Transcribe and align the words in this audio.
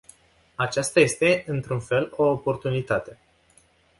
Aceasta 0.55 0.99
este, 0.99 1.43
într-un 1.47 1.79
fel, 1.79 2.13
o 2.15 2.23
oportunitate. 2.23 3.17